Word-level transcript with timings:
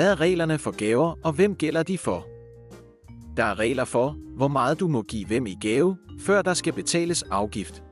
Hvad 0.00 0.10
er 0.10 0.20
reglerne 0.20 0.58
for 0.58 0.70
gaver, 0.70 1.14
og 1.24 1.32
hvem 1.32 1.54
gælder 1.54 1.82
de 1.82 1.98
for? 1.98 2.26
Der 3.36 3.44
er 3.44 3.58
regler 3.58 3.84
for, 3.84 4.16
hvor 4.36 4.48
meget 4.48 4.80
du 4.80 4.88
må 4.88 5.02
give 5.02 5.26
hvem 5.26 5.46
i 5.46 5.56
gave, 5.60 5.96
før 6.20 6.42
der 6.42 6.54
skal 6.54 6.72
betales 6.72 7.22
afgift. 7.22 7.82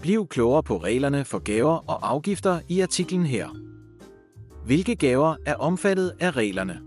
Bliv 0.00 0.26
klogere 0.26 0.62
på 0.62 0.76
reglerne 0.76 1.24
for 1.24 1.38
gaver 1.38 1.90
og 1.90 2.10
afgifter 2.10 2.60
i 2.68 2.80
artiklen 2.80 3.26
her. 3.26 3.48
Hvilke 4.64 4.96
gaver 4.96 5.36
er 5.46 5.54
omfattet 5.54 6.12
af 6.20 6.36
reglerne? 6.36 6.80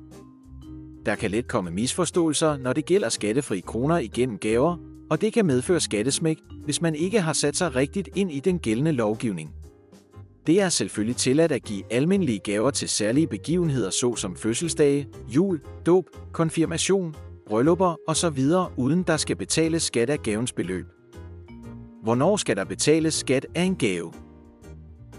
Der 1.05 1.15
kan 1.15 1.31
let 1.31 1.47
komme 1.47 1.71
misforståelser, 1.71 2.57
når 2.57 2.73
det 2.73 2.85
gælder 2.85 3.09
skattefri 3.09 3.59
kroner 3.59 3.97
igennem 3.97 4.37
gaver, 4.37 4.77
og 5.09 5.21
det 5.21 5.33
kan 5.33 5.45
medføre 5.45 5.79
skattesmæk, 5.79 6.37
hvis 6.65 6.81
man 6.81 6.95
ikke 6.95 7.21
har 7.21 7.33
sat 7.33 7.57
sig 7.57 7.75
rigtigt 7.75 8.09
ind 8.15 8.31
i 8.31 8.39
den 8.39 8.59
gældende 8.59 8.91
lovgivning. 8.91 9.60
Det 10.47 10.61
er 10.61 10.69
selvfølgelig 10.69 11.15
tilladt 11.15 11.51
at 11.51 11.63
give 11.63 11.83
almindelige 11.93 12.39
gaver 12.39 12.71
til 12.71 12.89
særlige 12.89 13.27
begivenheder 13.27 13.89
såsom 13.89 14.35
fødselsdage, 14.35 15.07
jul, 15.27 15.61
dåb, 15.85 16.05
konfirmation, 16.31 17.15
bryllupper 17.47 17.95
osv., 18.07 18.45
uden 18.77 19.03
der 19.03 19.17
skal 19.17 19.35
betales 19.35 19.83
skat 19.83 20.09
af 20.09 20.19
gavens 20.19 20.53
beløb. 20.53 20.85
Hvornår 22.03 22.37
skal 22.37 22.55
der 22.55 22.63
betales 22.63 23.13
skat 23.13 23.45
af 23.55 23.63
en 23.63 23.75
gave? 23.75 24.13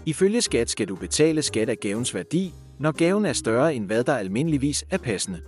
Ifølge 0.05 0.41
skat 0.41 0.69
skal 0.69 0.87
du 0.87 0.95
betale 0.95 1.41
skat 1.41 1.69
af 1.69 1.77
gavens 1.77 2.15
værdi, 2.15 2.53
når 2.79 2.91
gaven 2.91 3.25
er 3.25 3.33
større 3.33 3.75
end 3.75 3.85
hvad 3.85 4.03
der 4.03 4.15
almindeligvis 4.15 4.85
er 4.89 4.97
passende. 4.97 5.41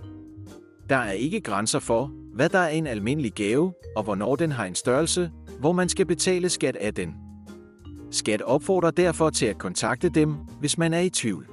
Der 0.88 0.96
er 0.96 1.12
ikke 1.12 1.40
grænser 1.40 1.78
for, 1.78 2.10
hvad 2.34 2.48
der 2.48 2.58
er 2.58 2.68
en 2.68 2.86
almindelig 2.86 3.32
gave, 3.32 3.72
og 3.96 4.02
hvornår 4.02 4.36
den 4.36 4.52
har 4.52 4.64
en 4.64 4.74
størrelse, 4.74 5.30
hvor 5.60 5.72
man 5.72 5.88
skal 5.88 6.06
betale 6.06 6.48
skat 6.48 6.76
af 6.76 6.94
den. 6.94 7.25
Skat 8.10 8.42
opfordrer 8.42 8.90
derfor 8.90 9.30
til 9.30 9.46
at 9.46 9.58
kontakte 9.58 10.08
dem, 10.08 10.34
hvis 10.60 10.78
man 10.78 10.94
er 10.94 11.00
i 11.00 11.10
tvivl. 11.10 11.46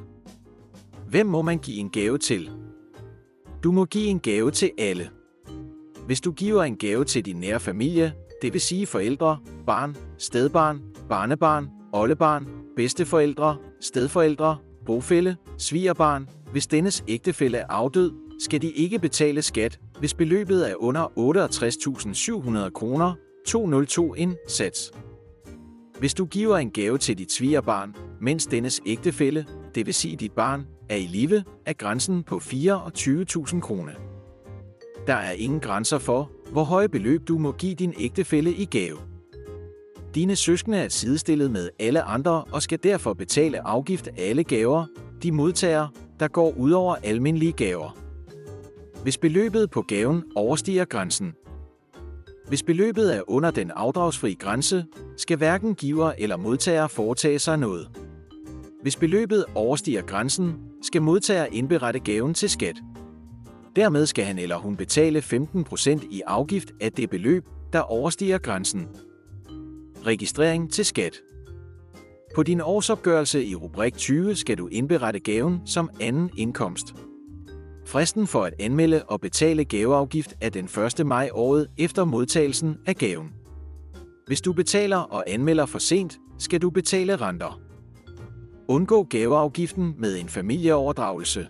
Hvem 1.09 1.25
må 1.25 1.41
man 1.41 1.57
give 1.57 1.77
en 1.77 1.89
gave 1.89 2.17
til? 2.17 2.51
Du 3.63 3.71
må 3.71 3.85
give 3.85 4.07
en 4.07 4.19
gave 4.19 4.51
til 4.51 4.71
alle. 4.77 5.09
Hvis 6.05 6.21
du 6.21 6.31
giver 6.31 6.63
en 6.63 6.77
gave 6.77 7.05
til 7.05 7.25
din 7.25 7.35
nære 7.35 7.59
familie, 7.59 8.13
det 8.41 8.53
vil 8.53 8.61
sige 8.61 8.85
forældre, 8.85 9.37
barn, 9.65 9.95
stedbarn, 10.17 10.81
barnebarn, 11.09 11.69
oldebarn, 11.93 12.47
bedsteforældre, 12.75 13.57
stedforældre, 13.81 14.57
bofælle, 14.85 15.37
svigerbarn, 15.57 16.29
hvis 16.51 16.67
dennes 16.67 17.03
ægtefælle 17.07 17.57
er 17.57 17.67
afdød, 17.69 18.11
skal 18.39 18.61
de 18.61 18.71
ikke 18.71 18.99
betale 18.99 19.41
skat, 19.41 19.79
hvis 19.99 20.13
beløbet 20.13 20.71
er 20.71 20.83
under 20.83 21.05
68.700 22.65 22.69
kroner, 22.69 23.13
202 23.47 24.13
indsats. 24.13 24.53
sats. 24.53 25.12
Hvis 25.99 26.13
du 26.13 26.25
giver 26.25 26.57
en 26.57 26.71
gave 26.71 26.97
til 26.97 27.17
dit 27.17 27.31
svigerbarn, 27.31 27.95
mens 28.21 28.47
dennes 28.47 28.81
ægtefælle, 28.85 29.45
det 29.75 29.85
vil 29.85 29.93
sige 29.93 30.15
dit 30.15 30.31
barn, 30.31 30.67
er 30.89 30.95
i 30.95 31.05
live, 31.05 31.43
er 31.65 31.73
grænsen 31.73 32.23
på 32.23 32.35
24.000 32.35 33.59
kroner. 33.59 33.91
Der 35.07 35.13
er 35.13 35.31
ingen 35.31 35.59
grænser 35.59 35.97
for, 35.97 36.31
hvor 36.51 36.63
høje 36.63 36.89
beløb 36.89 37.27
du 37.27 37.37
må 37.37 37.51
give 37.51 37.75
din 37.75 37.93
ægtefælle 37.99 38.53
i 38.53 38.65
gave. 38.65 38.97
Dine 40.15 40.35
søskende 40.35 40.77
er 40.77 40.89
sidestillet 40.89 41.51
med 41.51 41.69
alle 41.79 42.01
andre 42.01 42.43
og 42.43 42.61
skal 42.61 42.79
derfor 42.83 43.13
betale 43.13 43.67
afgift 43.67 44.07
af 44.07 44.13
alle 44.17 44.43
gaver, 44.43 44.85
de 45.23 45.31
modtager, 45.31 45.87
der 46.19 46.27
går 46.27 46.53
ud 46.57 46.71
over 46.71 46.95
almindelige 47.03 47.51
gaver. 47.51 47.97
Hvis 49.03 49.17
beløbet 49.17 49.69
på 49.71 49.81
gaven 49.81 50.23
overstiger 50.35 50.85
grænsen. 50.85 51.33
Hvis 52.47 52.63
beløbet 52.63 53.15
er 53.15 53.21
under 53.27 53.51
den 53.51 53.71
afdragsfri 53.71 54.33
grænse, 54.33 54.85
skal 55.17 55.37
hverken 55.37 55.75
giver 55.75 56.11
eller 56.17 56.37
modtager 56.37 56.87
foretage 56.87 57.39
sig 57.39 57.59
noget. 57.59 57.89
Hvis 58.81 58.95
beløbet 58.95 59.45
overstiger 59.55 60.01
grænsen, 60.01 60.55
skal 60.81 61.01
modtager 61.01 61.45
indberette 61.45 61.99
gaven 61.99 62.33
til 62.33 62.49
skat. 62.49 62.75
Dermed 63.75 64.05
skal 64.05 64.25
han 64.25 64.39
eller 64.39 64.57
hun 64.57 64.75
betale 64.75 65.19
15% 65.19 66.07
i 66.11 66.21
afgift 66.27 66.71
af 66.81 66.91
det 66.91 67.09
beløb, 67.09 67.45
der 67.73 67.79
overstiger 67.79 68.37
grænsen. 68.37 68.87
Registrering 70.05 70.71
til 70.71 70.85
skat. 70.85 71.21
På 72.35 72.43
din 72.43 72.61
årsopgørelse 72.61 73.45
i 73.45 73.55
rubrik 73.55 73.93
20 73.97 74.35
skal 74.35 74.57
du 74.57 74.67
indberette 74.67 75.19
gaven 75.19 75.61
som 75.65 75.89
anden 76.01 76.29
indkomst. 76.37 76.93
Fristen 77.85 78.27
for 78.27 78.43
at 78.43 78.53
anmelde 78.59 79.03
og 79.03 79.21
betale 79.21 79.65
gaveafgift 79.65 80.33
er 80.41 80.49
den 80.49 80.65
1. 80.99 81.05
maj 81.05 81.29
året 81.33 81.67
efter 81.77 82.03
modtagelsen 82.03 82.77
af 82.85 82.95
gaven. 82.95 83.29
Hvis 84.27 84.41
du 84.41 84.53
betaler 84.53 84.97
og 84.97 85.23
anmelder 85.27 85.65
for 85.65 85.79
sent, 85.79 86.19
skal 86.39 86.61
du 86.61 86.69
betale 86.69 87.15
renter. 87.15 87.59
Undgå 88.67 89.03
gaveafgiften 89.03 89.95
med 89.97 90.19
en 90.19 90.29
familieoverdragelse. 90.29 91.47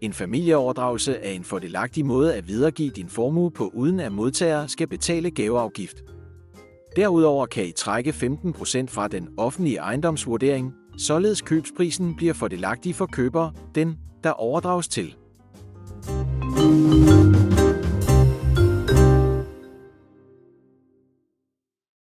En 0.00 0.12
familieoverdragelse 0.12 1.16
er 1.16 1.30
en 1.30 1.44
fordelagtig 1.44 2.06
måde 2.06 2.34
at 2.34 2.48
videregive 2.48 2.90
din 2.90 3.08
formue 3.08 3.50
på, 3.50 3.70
uden 3.74 4.00
at 4.00 4.12
modtager 4.12 4.66
skal 4.66 4.88
betale 4.88 5.30
gaveafgift. 5.30 6.02
Derudover 6.96 7.46
kan 7.46 7.66
I 7.66 7.72
trække 7.72 8.10
15% 8.10 8.86
fra 8.88 9.08
den 9.08 9.28
offentlige 9.36 9.76
ejendomsvurdering, 9.76 10.74
således 10.98 11.42
købsprisen 11.42 12.14
bliver 12.16 12.32
fordelagtig 12.32 12.94
for 12.94 13.06
køber, 13.06 13.50
den, 13.74 13.98
der 14.24 14.30
overdrages 14.30 14.88
til. 14.88 15.14